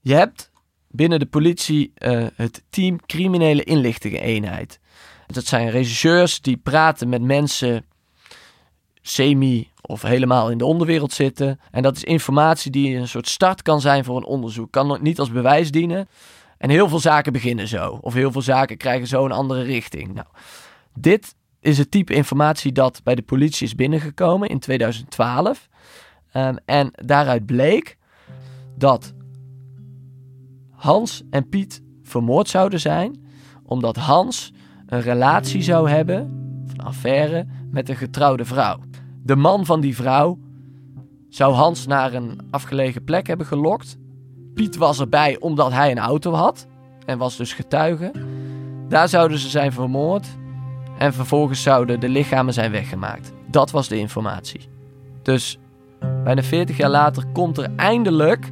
Je 0.00 0.14
hebt 0.14 0.50
binnen 0.88 1.18
de 1.18 1.26
politie 1.26 1.92
uh, 1.98 2.26
het 2.34 2.62
team 2.70 3.06
criminele 3.06 3.64
inlichtingen 3.64 4.20
eenheid. 4.20 4.80
Dat 5.26 5.46
zijn 5.46 5.70
regisseurs 5.70 6.40
die 6.40 6.56
praten 6.56 7.08
met 7.08 7.22
mensen 7.22 7.84
semi 9.06 9.70
of 9.80 10.02
helemaal 10.02 10.50
in 10.50 10.58
de 10.58 10.64
onderwereld 10.64 11.12
zitten. 11.12 11.60
En 11.70 11.82
dat 11.82 11.96
is 11.96 12.04
informatie 12.04 12.70
die 12.70 12.96
een 12.96 13.08
soort 13.08 13.28
start 13.28 13.62
kan 13.62 13.80
zijn 13.80 14.04
voor 14.04 14.16
een 14.16 14.24
onderzoek. 14.24 14.70
Kan 14.70 14.98
niet 15.02 15.18
als 15.18 15.30
bewijs 15.30 15.70
dienen. 15.70 16.08
En 16.58 16.70
heel 16.70 16.88
veel 16.88 16.98
zaken 16.98 17.32
beginnen 17.32 17.68
zo. 17.68 17.98
Of 18.00 18.14
heel 18.14 18.32
veel 18.32 18.42
zaken 18.42 18.76
krijgen 18.76 19.06
zo 19.06 19.24
een 19.24 19.32
andere 19.32 19.62
richting. 19.62 20.14
Nou, 20.14 20.26
dit 20.94 21.34
is 21.60 21.78
het 21.78 21.90
type 21.90 22.14
informatie 22.14 22.72
dat 22.72 23.00
bij 23.02 23.14
de 23.14 23.22
politie 23.22 23.66
is 23.66 23.74
binnengekomen 23.74 24.48
in 24.48 24.58
2012. 24.58 25.68
Um, 26.36 26.56
en 26.64 26.90
daaruit 26.92 27.46
bleek 27.46 27.96
dat 28.76 29.14
Hans 30.70 31.22
en 31.30 31.48
Piet 31.48 31.82
vermoord 32.02 32.48
zouden 32.48 32.80
zijn, 32.80 33.24
omdat 33.62 33.96
Hans 33.96 34.52
een 34.86 35.00
relatie 35.00 35.62
zou 35.62 35.90
hebben, 35.90 36.16
een 36.72 36.84
affaire, 36.84 37.46
met 37.70 37.88
een 37.88 37.96
getrouwde 37.96 38.44
vrouw. 38.44 38.78
De 39.24 39.36
man 39.36 39.66
van 39.66 39.80
die 39.80 39.96
vrouw 39.96 40.38
zou 41.28 41.54
Hans 41.54 41.86
naar 41.86 42.14
een 42.14 42.40
afgelegen 42.50 43.04
plek 43.04 43.26
hebben 43.26 43.46
gelokt. 43.46 43.96
Piet 44.54 44.76
was 44.76 45.00
erbij 45.00 45.40
omdat 45.40 45.72
hij 45.72 45.90
een 45.90 45.98
auto 45.98 46.32
had 46.32 46.66
en 47.06 47.18
was 47.18 47.36
dus 47.36 47.52
getuige. 47.52 48.12
Daar 48.88 49.08
zouden 49.08 49.38
ze 49.38 49.48
zijn 49.48 49.72
vermoord 49.72 50.26
en 50.98 51.12
vervolgens 51.12 51.62
zouden 51.62 52.00
de 52.00 52.08
lichamen 52.08 52.54
zijn 52.54 52.70
weggemaakt. 52.70 53.32
Dat 53.46 53.70
was 53.70 53.88
de 53.88 53.98
informatie. 53.98 54.68
Dus 55.22 55.58
bijna 56.24 56.42
40 56.42 56.76
jaar 56.76 56.90
later 56.90 57.24
komt 57.32 57.58
er 57.58 57.70
eindelijk 57.76 58.50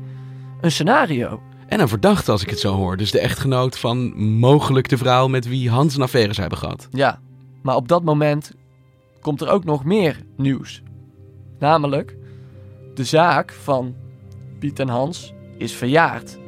een 0.61 0.73
scenario. 0.73 1.43
En 1.67 1.81
een 1.81 1.89
verdachte, 1.89 2.31
als 2.31 2.43
ik 2.43 2.51
het 2.51 2.61
zo 2.61 2.75
hoor. 2.75 2.97
Dus 2.97 3.11
de 3.11 3.21
echtgenoot 3.21 3.79
van 3.79 4.23
mogelijk 4.39 4.89
de 4.89 4.99
vrouw 4.99 5.29
met 5.29 5.49
wie 5.49 5.71
Hans 5.71 5.95
een 5.95 6.03
affaire 6.03 6.33
zou 6.33 6.41
hebben 6.41 6.59
gehad. 6.59 6.89
Ja, 6.91 7.19
maar 7.63 7.77
op 7.77 7.89
dat 7.89 8.03
moment 8.03 8.53
komt 9.23 9.41
er 9.41 9.49
ook 9.49 9.65
nog 9.65 9.85
meer 9.85 10.17
nieuws. 10.37 10.83
Namelijk, 11.59 12.17
de 12.95 13.05
zaak 13.05 13.53
van 13.53 13.95
Piet 14.59 14.79
en 14.79 14.89
Hans 14.89 15.33
is 15.59 15.73
verjaard. 15.73 16.39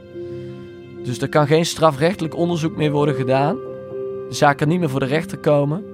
Dus 1.05 1.21
er 1.21 1.29
kan 1.29 1.47
geen 1.47 1.67
strafrechtelijk 1.67 2.37
onderzoek 2.37 2.77
meer 2.77 2.91
worden 2.91 3.15
gedaan. 3.15 3.57
De 4.29 4.35
zaak 4.35 4.59
kan 4.59 4.69
niet 4.69 4.79
meer 4.79 4.91
voor 4.91 5.01
de 5.01 5.07
rechter 5.07 5.39
komen. 5.39 5.85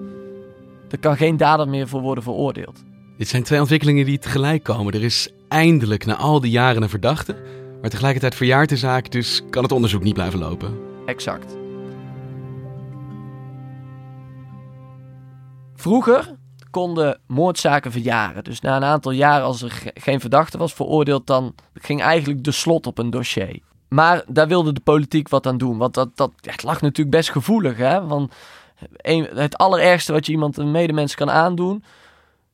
Er 0.90 0.98
kan 0.98 1.16
geen 1.16 1.36
dader 1.36 1.68
meer 1.68 1.88
voor 1.88 2.00
worden 2.00 2.24
veroordeeld. 2.24 2.82
Dit 3.16 3.28
zijn 3.28 3.42
twee 3.42 3.60
ontwikkelingen 3.60 4.04
die 4.04 4.18
tegelijk 4.18 4.62
komen. 4.62 4.92
Er 4.92 5.02
is 5.02 5.32
eindelijk 5.48 6.06
na 6.06 6.16
al 6.16 6.40
die 6.40 6.50
jaren 6.50 6.82
een 6.82 6.88
verdachte, 6.88 7.36
maar 7.80 7.90
tegelijkertijd 7.90 8.34
verjaart 8.34 8.68
de 8.68 8.76
zaak, 8.76 9.10
dus 9.10 9.42
kan 9.50 9.62
het 9.62 9.72
onderzoek 9.72 10.02
niet 10.02 10.14
blijven 10.14 10.38
lopen. 10.38 10.78
Exact. 11.06 11.56
Vroeger 15.74 16.38
konden 16.70 17.20
moordzaken 17.26 17.92
verjaren. 17.92 18.44
Dus 18.44 18.60
na 18.60 18.76
een 18.76 18.84
aantal 18.84 19.12
jaren, 19.12 19.44
als 19.44 19.62
er 19.62 19.92
geen 19.94 20.20
verdachte 20.20 20.58
was 20.58 20.74
veroordeeld, 20.74 21.26
dan 21.26 21.54
ging 21.74 22.02
eigenlijk 22.02 22.44
de 22.44 22.52
slot 22.52 22.86
op 22.86 22.98
een 22.98 23.10
dossier. 23.10 23.58
Maar 23.88 24.22
daar 24.26 24.48
wilde 24.48 24.72
de 24.72 24.80
politiek 24.80 25.28
wat 25.28 25.46
aan 25.46 25.58
doen. 25.58 25.78
Want 25.78 25.94
dat, 25.94 26.16
dat 26.16 26.32
het 26.40 26.62
lag 26.62 26.80
natuurlijk 26.80 27.16
best 27.16 27.30
gevoelig. 27.30 27.76
Hè? 27.76 28.06
Want 28.06 28.32
het 29.34 29.56
allerergste 29.56 30.12
wat 30.12 30.26
je 30.26 30.32
iemand, 30.32 30.56
een 30.56 30.70
medemens 30.70 31.14
kan 31.14 31.30
aandoen. 31.30 31.84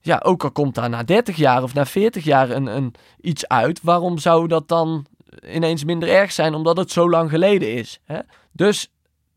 Ja, 0.00 0.20
ook 0.24 0.44
al 0.44 0.50
komt 0.50 0.74
daar 0.74 0.88
na 0.88 1.02
30 1.02 1.36
jaar 1.36 1.62
of 1.62 1.74
na 1.74 1.86
40 1.86 2.24
jaar 2.24 2.50
een, 2.50 2.66
een, 2.66 2.94
iets 3.20 3.48
uit. 3.48 3.80
Waarom 3.82 4.18
zou 4.18 4.48
dat 4.48 4.68
dan 4.68 5.06
ineens 5.50 5.84
minder 5.84 6.08
erg 6.08 6.32
zijn 6.32 6.54
omdat 6.54 6.76
het 6.76 6.90
zo 6.90 7.10
lang 7.10 7.30
geleden 7.30 7.72
is? 7.72 8.00
Hè? 8.04 8.18
Dus 8.52 8.90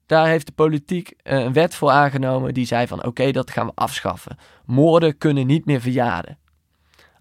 daar 0.10 0.28
heeft 0.28 0.46
de 0.46 0.52
politiek 0.52 1.14
eh, 1.24 1.40
een 1.40 1.54
wet 1.54 1.76
voor 1.76 1.90
aangenomen 1.90 2.54
die 2.54 2.66
zei 2.66 2.88
van 2.88 3.06
oké, 3.06 3.32
dat 3.32 3.52
gaan 3.52 3.66
we 3.66 3.72
afschaffen. 3.76 4.38
Moorden 4.66 5.18
kunnen 5.18 5.48
niet 5.48 5.66
meer 5.66 5.82
verjaarden. 5.82 6.38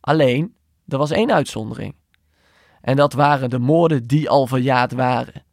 Alleen, 0.00 0.54
er 0.86 0.98
was 0.98 1.10
één 1.10 1.32
uitzondering. 1.32 1.94
En 2.80 2.96
dat 2.96 3.12
waren 3.12 3.50
de 3.50 3.58
moorden 3.58 4.06
die 4.06 4.28
al 4.28 4.46
verjaard 4.46 4.92
waren. 4.92 5.44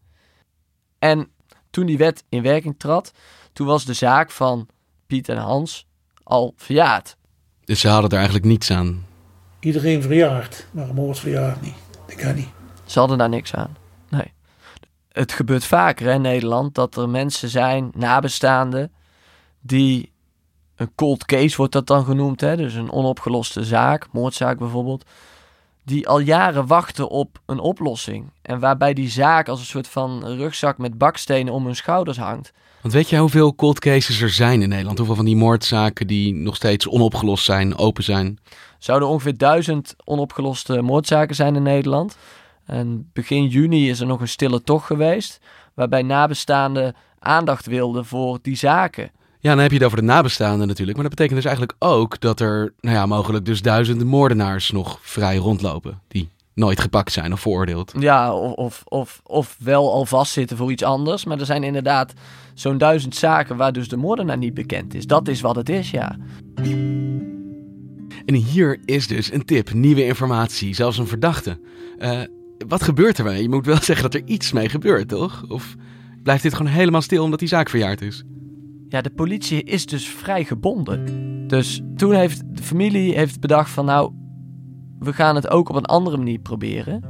En 0.99 1.29
toen 1.69 1.85
die 1.85 1.97
wet 1.97 2.23
in 2.29 2.41
werking 2.41 2.79
trad, 2.79 3.11
toen 3.53 3.67
was 3.67 3.85
de 3.85 3.93
zaak 3.93 4.31
van 4.31 4.67
Piet 5.07 5.29
en 5.29 5.37
Hans 5.37 5.87
al 6.23 6.53
verjaard. 6.55 7.17
Dus 7.63 7.79
ze 7.79 7.87
hadden 7.87 8.09
er 8.09 8.17
eigenlijk 8.17 8.45
niets 8.45 8.71
aan. 8.71 9.05
Iedereen 9.59 10.01
verjaard, 10.01 10.67
maar 10.71 10.89
een 10.89 10.95
moord 10.95 11.19
verjaard 11.19 11.61
niet. 11.61 11.75
Dat 12.05 12.15
kan 12.15 12.35
niet. 12.35 12.49
Ze 12.85 12.99
hadden 12.99 13.17
daar 13.17 13.29
niks 13.29 13.53
aan. 13.53 13.75
Het 15.15 15.31
gebeurt 15.31 15.65
vaker 15.65 16.07
in 16.07 16.21
Nederland 16.21 16.75
dat 16.75 16.97
er 16.97 17.09
mensen 17.09 17.49
zijn, 17.49 17.91
nabestaanden, 17.93 18.91
die 19.61 20.11
een 20.75 20.91
cold 20.95 21.25
case 21.25 21.57
wordt 21.57 21.73
dat 21.73 21.87
dan 21.87 22.05
genoemd, 22.05 22.41
hè? 22.41 22.55
dus 22.55 22.73
een 22.73 22.91
onopgeloste 22.91 23.63
zaak, 23.63 24.07
moordzaak 24.11 24.57
bijvoorbeeld, 24.57 25.05
die 25.83 26.07
al 26.07 26.19
jaren 26.19 26.67
wachten 26.67 27.09
op 27.09 27.39
een 27.45 27.59
oplossing. 27.59 28.31
En 28.41 28.59
waarbij 28.59 28.93
die 28.93 29.09
zaak 29.09 29.47
als 29.47 29.59
een 29.59 29.65
soort 29.65 29.87
van 29.87 30.25
rugzak 30.25 30.77
met 30.77 30.97
bakstenen 30.97 31.53
om 31.53 31.65
hun 31.65 31.75
schouders 31.75 32.17
hangt. 32.17 32.53
Want 32.81 32.93
weet 32.93 33.09
jij 33.09 33.19
hoeveel 33.19 33.55
cold 33.55 33.79
cases 33.79 34.21
er 34.21 34.29
zijn 34.29 34.61
in 34.61 34.69
Nederland? 34.69 34.97
Hoeveel 34.97 35.15
van 35.15 35.25
die 35.25 35.35
moordzaken 35.35 36.07
die 36.07 36.33
nog 36.33 36.55
steeds 36.55 36.87
onopgelost 36.87 37.45
zijn, 37.45 37.77
open 37.77 38.03
zijn? 38.03 38.39
Zouden 38.79 39.07
ongeveer 39.07 39.37
duizend 39.37 39.95
onopgeloste 40.03 40.81
moordzaken 40.81 41.35
zijn 41.35 41.55
in 41.55 41.63
Nederland. 41.63 42.17
En 42.65 43.09
begin 43.13 43.47
juni 43.47 43.89
is 43.89 43.99
er 43.99 44.07
nog 44.07 44.21
een 44.21 44.27
stille 44.27 44.63
tocht 44.63 44.85
geweest, 44.85 45.39
waarbij 45.73 46.01
nabestaanden 46.01 46.95
aandacht 47.19 47.65
wilden 47.65 48.05
voor 48.05 48.39
die 48.41 48.55
zaken. 48.55 49.11
Ja, 49.39 49.51
dan 49.51 49.59
heb 49.59 49.71
je 49.71 49.77
het 49.77 49.85
over 49.85 49.97
de 49.97 50.03
nabestaanden 50.03 50.67
natuurlijk. 50.67 50.97
Maar 50.97 51.07
dat 51.07 51.15
betekent 51.15 51.41
dus 51.41 51.51
eigenlijk 51.51 51.77
ook 51.79 52.19
dat 52.19 52.39
er, 52.39 52.73
nou 52.79 52.95
ja, 52.95 53.05
mogelijk 53.05 53.45
dus 53.45 53.61
duizenden 53.61 54.07
moordenaars 54.07 54.71
nog 54.71 54.99
vrij 55.01 55.35
rondlopen. 55.35 56.01
Die 56.07 56.29
nooit 56.53 56.79
gepakt 56.79 57.11
zijn 57.11 57.33
of 57.33 57.39
veroordeeld. 57.39 57.93
Ja, 57.99 58.33
of, 58.35 58.53
of, 58.55 58.83
of, 58.83 59.21
of 59.23 59.57
wel 59.59 59.93
al 59.93 60.05
vastzitten 60.05 60.57
voor 60.57 60.71
iets 60.71 60.83
anders. 60.83 61.25
Maar 61.25 61.39
er 61.39 61.45
zijn 61.45 61.63
inderdaad 61.63 62.13
zo'n 62.53 62.77
duizend 62.77 63.15
zaken 63.15 63.57
waar 63.57 63.73
dus 63.73 63.87
de 63.87 63.97
moordenaar 63.97 64.37
niet 64.37 64.53
bekend 64.53 64.93
is. 64.93 65.07
Dat 65.07 65.27
is 65.27 65.41
wat 65.41 65.55
het 65.55 65.69
is, 65.69 65.91
ja. 65.91 66.17
En 68.25 68.33
hier 68.33 68.79
is 68.85 69.07
dus 69.07 69.31
een 69.31 69.45
tip, 69.45 69.73
nieuwe 69.73 70.05
informatie, 70.05 70.75
zelfs 70.75 70.97
een 70.97 71.07
verdachte. 71.07 71.59
Uh, 71.99 72.19
wat 72.67 72.83
gebeurt 72.83 73.17
er 73.17 73.23
mee? 73.23 73.41
Je 73.41 73.49
moet 73.49 73.65
wel 73.65 73.81
zeggen 73.81 74.11
dat 74.11 74.13
er 74.13 74.27
iets 74.27 74.51
mee 74.51 74.69
gebeurt, 74.69 75.07
toch? 75.07 75.45
Of 75.47 75.75
blijft 76.23 76.43
dit 76.43 76.53
gewoon 76.53 76.71
helemaal 76.71 77.01
stil 77.01 77.23
omdat 77.23 77.39
die 77.39 77.47
zaak 77.47 77.69
verjaard 77.69 78.01
is? 78.01 78.23
Ja, 78.89 79.01
de 79.01 79.09
politie 79.09 79.63
is 79.63 79.85
dus 79.85 80.07
vrij 80.07 80.43
gebonden. 80.43 81.23
Dus 81.47 81.81
toen 81.95 82.13
heeft 82.13 82.41
de 82.55 82.63
familie 82.63 83.15
heeft 83.15 83.39
bedacht 83.39 83.69
van 83.69 83.85
nou, 83.85 84.11
we 84.99 85.13
gaan 85.13 85.35
het 85.35 85.49
ook 85.49 85.69
op 85.69 85.75
een 85.75 85.85
andere 85.85 86.17
manier 86.17 86.39
proberen. 86.39 87.03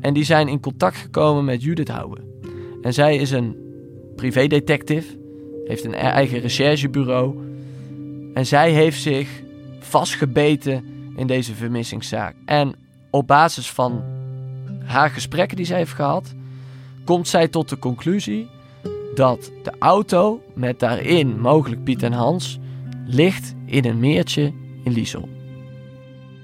En 0.00 0.14
die 0.14 0.24
zijn 0.24 0.48
in 0.48 0.60
contact 0.60 0.96
gekomen 0.96 1.44
met 1.44 1.62
Judith 1.62 1.88
Houwen. 1.88 2.24
En 2.82 2.94
zij 2.94 3.16
is 3.16 3.30
een 3.30 3.56
privédetective, 4.16 5.18
heeft 5.64 5.84
een 5.84 5.94
eigen 5.94 6.40
recherchebureau. 6.40 7.36
En 8.34 8.46
zij 8.46 8.72
heeft 8.72 9.00
zich 9.00 9.42
vastgebeten 9.80 10.84
in 11.16 11.26
deze 11.26 11.54
vermissingszaak. 11.54 12.34
En 12.44 12.74
op 13.10 13.26
basis 13.26 13.70
van 13.70 14.02
haar 14.84 15.10
gesprekken 15.10 15.56
die 15.56 15.66
zij 15.66 15.76
heeft 15.76 15.92
gehad, 15.92 16.34
komt 17.04 17.28
zij 17.28 17.48
tot 17.48 17.68
de 17.68 17.78
conclusie 17.78 18.48
dat 19.14 19.52
de 19.62 19.72
auto 19.78 20.42
met 20.54 20.78
daarin 20.78 21.40
mogelijk 21.40 21.84
Piet 21.84 22.02
en 22.02 22.12
Hans 22.12 22.58
ligt 23.06 23.54
in 23.66 23.84
een 23.84 23.98
meertje 23.98 24.52
in 24.84 24.92
Liesel. 24.92 25.28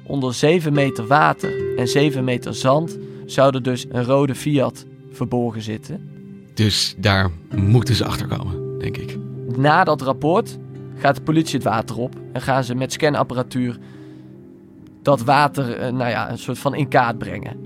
Onder 0.04 0.34
7 0.34 0.72
meter 0.72 1.06
water 1.06 1.76
en 1.78 1.88
7 1.88 2.24
meter 2.24 2.54
zand 2.54 2.98
zou 3.26 3.54
er 3.54 3.62
dus 3.62 3.86
een 3.88 4.04
rode 4.04 4.34
Fiat 4.34 4.86
verborgen 5.10 5.62
zitten. 5.62 6.08
Dus 6.54 6.94
daar 6.98 7.30
moeten 7.54 7.94
ze 7.94 8.04
achter 8.04 8.26
komen, 8.26 8.78
denk 8.78 8.96
ik. 8.96 9.18
Na 9.56 9.84
dat 9.84 10.02
rapport 10.02 10.58
gaat 10.98 11.16
de 11.16 11.22
politie 11.22 11.54
het 11.54 11.64
water 11.64 11.96
op 11.98 12.14
en 12.32 12.40
gaan 12.40 12.64
ze 12.64 12.74
met 12.74 12.92
scanapparatuur 12.92 13.78
dat 15.02 15.22
water 15.22 15.72
eh, 15.72 15.92
nou 15.92 16.10
ja, 16.10 16.30
een 16.30 16.38
soort 16.38 16.58
van 16.58 16.74
in 16.74 16.88
kaart 16.88 17.18
brengen. 17.18 17.56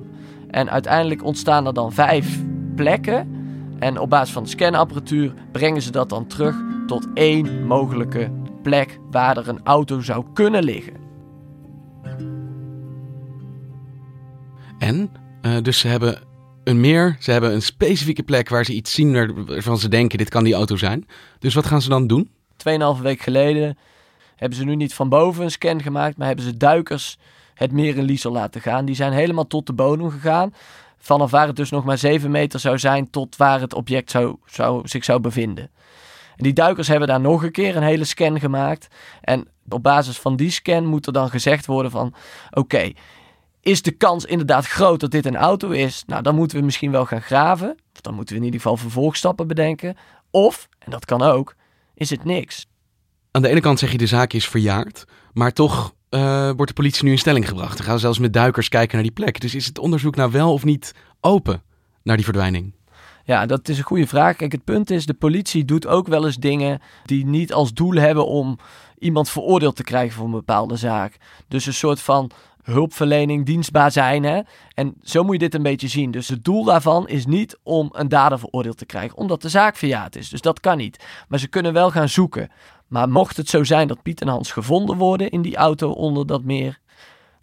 En 0.51 0.71
uiteindelijk 0.71 1.25
ontstaan 1.25 1.67
er 1.67 1.75
dan 1.75 1.93
vijf 1.93 2.39
plekken. 2.75 3.39
En 3.79 3.99
op 3.99 4.11
basis 4.11 4.33
van 4.33 4.43
de 4.43 4.49
scanapparatuur 4.49 5.35
brengen 5.53 5.83
ze 5.83 5.91
dat 5.91 6.09
dan 6.09 6.27
terug 6.27 6.57
tot 6.87 7.07
één 7.15 7.67
mogelijke 7.67 8.31
plek 8.63 8.99
waar 9.11 9.37
er 9.37 9.49
een 9.49 9.61
auto 9.65 10.01
zou 10.01 10.25
kunnen 10.35 10.63
liggen. 10.63 10.95
En? 14.79 15.11
Uh, 15.43 15.57
dus 15.63 15.79
ze 15.79 15.89
hebben 15.89 16.19
een 16.65 16.81
meer. 16.81 17.17
Ze 17.21 17.31
hebben 17.31 17.53
een 17.53 17.63
specifieke 17.63 18.23
plek 18.23 18.49
waar 18.49 18.65
ze 18.65 18.75
iets 18.75 18.93
zien 18.93 19.45
waarvan 19.47 19.79
ze 19.79 19.89
denken 19.89 20.19
dit 20.19 20.29
kan 20.29 20.45
die 20.45 20.55
auto 20.55 20.77
zijn. 20.77 21.07
Dus 21.39 21.55
wat 21.55 21.67
gaan 21.67 21.83
ze 21.83 21.89
dan 21.89 22.07
doen? 22.07 22.31
Tweeënhalve 22.57 23.03
week 23.03 23.21
geleden 23.21 23.79
hebben 24.37 24.59
ze 24.59 24.65
nu 24.65 24.77
niet 24.77 24.95
van 24.95 25.09
boven 25.09 25.45
een 25.45 25.51
scan 25.51 25.83
gemaakt, 25.83 26.17
maar 26.17 26.27
hebben 26.27 26.45
ze 26.45 26.57
duikers 26.57 27.19
het 27.61 27.73
meer 27.73 27.97
in 27.97 28.05
Liesel 28.05 28.33
laten 28.33 28.61
gaan. 28.61 28.85
Die 28.85 28.95
zijn 28.95 29.13
helemaal 29.13 29.47
tot 29.47 29.67
de 29.67 29.73
bodem 29.73 30.11
gegaan. 30.11 30.55
Vanaf 30.99 31.31
waar 31.31 31.47
het 31.47 31.57
dus 31.57 31.71
nog 31.71 31.85
maar 31.85 31.99
7 31.99 32.31
meter 32.31 32.61
zou 32.61 32.79
zijn 32.79 33.11
tot 33.11 33.37
waar 33.37 33.61
het 33.61 33.75
object 33.75 34.11
zou, 34.11 34.37
zou, 34.47 34.89
zich 34.89 35.05
zou 35.05 35.21
bevinden. 35.21 35.71
En 36.37 36.45
die 36.45 36.53
duikers 36.53 36.89
hebben 36.89 37.09
daar 37.09 37.21
nog 37.21 37.43
een 37.43 37.53
keer 37.53 37.77
een 37.77 37.83
hele 37.83 38.05
scan 38.05 38.41
gemaakt. 38.41 38.89
En 39.21 39.49
op 39.69 39.83
basis 39.83 40.19
van 40.19 40.37
die 40.37 40.51
scan 40.51 40.87
moet 40.87 41.07
er 41.07 41.13
dan 41.13 41.31
gezegd 41.31 41.67
worden 41.67 41.91
van... 41.91 42.15
Oké, 42.51 42.93
is 43.61 43.83
de 43.83 43.91
kans 43.91 44.25
inderdaad 44.25 44.67
groot 44.67 45.01
dat 45.01 45.11
dit 45.11 45.27
een 45.27 45.37
auto 45.37 45.71
is? 45.71 46.03
Nou, 46.07 46.23
dan 46.23 46.35
moeten 46.35 46.59
we 46.59 46.65
misschien 46.65 46.91
wel 46.91 47.07
gaan 47.07 47.23
graven. 47.23 47.71
Of 47.95 48.01
dan 48.01 48.15
moeten 48.15 48.35
we 48.35 48.41
in 48.41 48.47
ieder 48.47 48.61
geval 48.61 48.77
vervolgstappen 48.77 49.47
bedenken. 49.47 49.97
Of, 50.31 50.69
en 50.79 50.91
dat 50.91 51.05
kan 51.05 51.23
ook, 51.23 51.55
is 51.95 52.11
het 52.11 52.25
niks. 52.25 52.67
Aan 53.31 53.43
de 53.43 53.49
ene 53.49 53.61
kant 53.61 53.79
zeg 53.79 53.93
je 53.93 53.99
de 53.99 54.07
zaak 54.07 54.33
is 54.33 54.49
verjaard, 54.49 55.05
maar 55.33 55.53
toch 55.53 55.95
uh, 56.11 56.45
wordt 56.45 56.67
de 56.67 56.73
politie 56.73 57.05
nu 57.05 57.11
in 57.11 57.19
stelling 57.19 57.49
gebracht. 57.49 57.77
Ze 57.77 57.83
gaan 57.83 57.99
zelfs 57.99 58.19
met 58.19 58.33
duikers 58.33 58.69
kijken 58.69 58.95
naar 58.95 59.03
die 59.03 59.13
plek. 59.13 59.41
Dus 59.41 59.55
is 59.55 59.67
het 59.67 59.79
onderzoek 59.79 60.17
nou 60.17 60.31
wel 60.31 60.53
of 60.53 60.65
niet 60.65 60.95
open 61.21 61.63
naar 62.03 62.17
die 62.17 62.25
verdwijning? 62.25 62.73
Ja, 63.25 63.47
dat 63.47 63.69
is 63.69 63.79
een 63.79 63.85
goede 63.85 64.07
vraag. 64.07 64.37
Kijk, 64.37 64.53
het 64.53 64.65
punt 64.65 64.91
is, 64.91 65.07
de 65.07 65.15
politie 65.15 65.65
doet 65.65 65.87
ook 65.87 66.09
wel 66.09 66.27
eens 66.27 66.37
dingen 66.37 66.81
die 67.05 67.27
niet 67.27 67.53
als 67.53 67.73
doel 67.73 67.95
hebben 67.95 68.27
om 68.27 68.59
iemand 68.99 69.31
veroordeeld 69.31 69.77
te 69.77 69.85
krijgen 69.85 70.17
voor 70.17 70.25
een 70.25 70.31
bepaalde 70.31 70.77
zaak. 70.77 71.17
Dus 71.49 71.67
een 71.67 71.75
soort 71.75 72.01
van 72.01 72.31
hulpverlening, 72.63 73.47
dienstbaar 73.47 73.93
zijn. 73.93 74.25
Hè? 74.25 74.41
En 74.75 74.95
zo 75.03 75.23
moet 75.23 75.33
je 75.33 75.39
dit 75.39 75.55
een 75.55 75.63
beetje 75.63 75.89
zien. 75.89 76.11
Dus 76.11 76.29
het 76.29 76.45
doel 76.45 76.65
daarvan 76.65 77.09
is 77.09 77.27
niet 77.27 77.59
om 77.63 77.89
een 77.93 78.09
dader 78.09 78.39
veroordeeld 78.39 78.79
te 78.79 78.87
krijgen, 78.87 79.17
omdat 79.17 79.43
de 79.43 79.49
zaak 79.49 79.77
verjaard 79.77 80.17
is. 80.17 80.29
Dus 80.29 80.41
dat 80.41 80.61
kan 80.61 80.77
niet. 80.77 81.05
Maar 81.29 81.39
ze 81.39 81.49
kunnen 81.49 81.73
wel 81.73 81.91
gaan 81.91 82.09
zoeken. 82.09 82.51
Maar 82.91 83.09
mocht 83.09 83.37
het 83.37 83.49
zo 83.49 83.65
zijn 83.65 83.89
dat 83.89 84.03
Piet 84.03 84.21
en 84.21 84.29
Hans 84.29 84.53
gevonden 84.53 84.97
worden 84.97 85.31
in 85.31 85.43
die 85.43 85.57
auto 85.57 85.91
onder 85.91 86.27
dat 86.27 86.45
meer, 86.45 86.79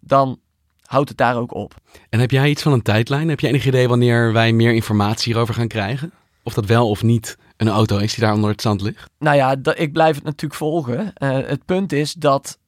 dan 0.00 0.40
houdt 0.82 1.08
het 1.08 1.18
daar 1.18 1.36
ook 1.36 1.54
op. 1.54 1.74
En 2.10 2.20
heb 2.20 2.30
jij 2.30 2.50
iets 2.50 2.62
van 2.62 2.72
een 2.72 2.82
tijdlijn? 2.82 3.28
Heb 3.28 3.40
je 3.40 3.48
enig 3.48 3.66
idee 3.66 3.88
wanneer 3.88 4.32
wij 4.32 4.52
meer 4.52 4.72
informatie 4.72 5.32
hierover 5.32 5.54
gaan 5.54 5.68
krijgen? 5.68 6.12
Of 6.42 6.54
dat 6.54 6.66
wel 6.66 6.88
of 6.88 7.02
niet 7.02 7.38
een 7.56 7.68
auto 7.68 7.96
is 7.96 8.14
die 8.14 8.24
daar 8.24 8.34
onder 8.34 8.50
het 8.50 8.60
zand 8.60 8.80
ligt? 8.80 9.10
Nou 9.18 9.36
ja, 9.36 9.56
ik 9.74 9.92
blijf 9.92 10.14
het 10.14 10.24
natuurlijk 10.24 10.54
volgen. 10.54 11.12
Uh, 11.18 11.30
het 11.30 11.64
punt 11.64 11.92
is 11.92 12.12
dat 12.12 12.58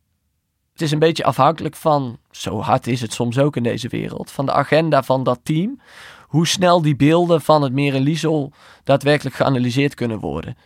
het 0.73 0.83
is 0.83 0.91
een 0.91 0.99
beetje 0.99 1.25
afhankelijk 1.25 1.77
van, 1.77 2.19
zo 2.31 2.61
hard 2.61 2.87
is 2.87 3.01
het 3.01 3.13
soms 3.13 3.39
ook 3.39 3.57
in 3.57 3.63
deze 3.63 3.89
wereld, 3.89 4.31
van 4.31 4.47
de 4.47 4.53
agenda 4.53 5.03
van 5.03 5.25
dat 5.25 5.41
team. 5.43 5.81
Hoe 6.27 6.47
snel 6.47 6.83
die 6.83 6.97
beelden 6.97 7.41
van 7.41 7.63
het 7.63 7.73
meer 7.73 7.95
in 7.95 8.03
Liesel 8.03 8.53
daadwerkelijk 8.85 9.37
geanalyseerd 9.37 9.95
kunnen 9.95 10.19
worden. 10.19 10.57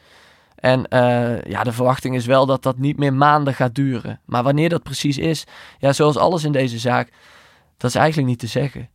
En 0.64 0.86
uh, 0.90 1.42
ja, 1.42 1.62
de 1.62 1.72
verwachting 1.72 2.14
is 2.14 2.26
wel 2.26 2.46
dat 2.46 2.62
dat 2.62 2.78
niet 2.78 2.98
meer 2.98 3.14
maanden 3.14 3.54
gaat 3.54 3.74
duren. 3.74 4.20
Maar 4.24 4.42
wanneer 4.42 4.68
dat 4.68 4.82
precies 4.82 5.18
is, 5.18 5.44
ja, 5.78 5.92
zoals 5.92 6.16
alles 6.16 6.44
in 6.44 6.52
deze 6.52 6.78
zaak, 6.78 7.08
dat 7.76 7.90
is 7.90 7.96
eigenlijk 7.96 8.28
niet 8.28 8.38
te 8.38 8.46
zeggen. 8.46 8.88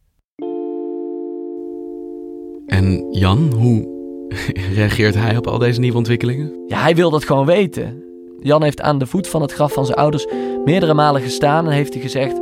En 2.68 3.08
Jan, 3.12 3.54
hoe 3.54 3.88
reageert 4.76 5.16
hij 5.16 5.38
op 5.38 5.48
al 5.48 5.58
deze 5.58 5.80
nieuwe 5.80 5.98
ontwikkelingen? 5.98 6.64
Ja, 6.68 6.82
hij 6.82 6.96
wil 6.96 7.10
dat 7.10 7.26
gewoon 7.26 7.46
weten. 7.46 8.04
Jan 8.40 8.64
heeft 8.64 8.82
aan 8.82 8.98
de 8.98 9.08
voet 9.08 9.28
van 9.28 9.42
het 9.42 9.54
graf 9.54 9.74
van 9.74 9.86
zijn 9.86 9.98
ouders 9.98 10.28
meerdere 10.66 10.94
malen 10.94 11.22
gestaan 11.22 11.66
en 11.66 11.72
heeft 11.72 11.94
hij 11.94 12.02
gezegd: 12.02 12.40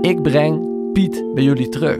Ik 0.00 0.22
breng 0.22 0.68
Piet 0.92 1.24
bij 1.34 1.44
jullie 1.44 1.68
terug. 1.68 1.98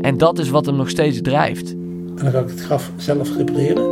En 0.00 0.18
dat 0.18 0.38
is 0.38 0.50
wat 0.50 0.66
hem 0.66 0.76
nog 0.76 0.88
steeds 0.88 1.20
drijft. 1.20 1.70
En 1.70 2.14
dan 2.16 2.30
ga 2.30 2.38
ik 2.38 2.48
het 2.48 2.60
graf 2.60 2.90
zelf 2.96 3.36
repareren. 3.36 3.91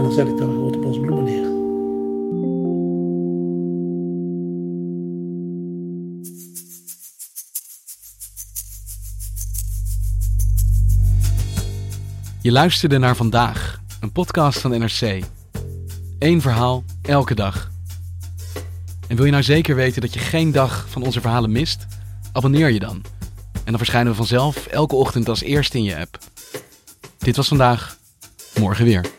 En 0.00 0.06
dan 0.06 0.14
zet 0.14 0.28
ik 0.28 0.36
daar 0.36 0.48
een 0.48 0.54
grote 0.54 0.78
bos 0.78 1.00
bloemen 1.00 1.24
neer. 1.24 1.48
Je 12.42 12.52
luisterde 12.52 12.98
naar 12.98 13.16
vandaag, 13.16 13.80
een 14.00 14.12
podcast 14.12 14.60
van 14.60 14.70
NRC. 14.70 15.24
Eén 16.18 16.40
verhaal, 16.40 16.84
elke 17.02 17.34
dag. 17.34 17.70
En 19.08 19.16
wil 19.16 19.24
je 19.24 19.30
nou 19.30 19.42
zeker 19.42 19.74
weten 19.74 20.00
dat 20.00 20.14
je 20.14 20.20
geen 20.20 20.52
dag 20.52 20.86
van 20.88 21.02
onze 21.02 21.20
verhalen 21.20 21.52
mist? 21.52 21.86
Abonneer 22.32 22.70
je 22.70 22.80
dan. 22.80 23.02
En 23.52 23.64
dan 23.64 23.76
verschijnen 23.76 24.10
we 24.10 24.16
vanzelf 24.16 24.66
elke 24.66 24.94
ochtend 24.94 25.28
als 25.28 25.42
eerste 25.42 25.76
in 25.76 25.84
je 25.84 25.96
app. 25.96 26.18
Dit 27.18 27.36
was 27.36 27.48
vandaag, 27.48 27.96
morgen 28.58 28.84
weer. 28.84 29.18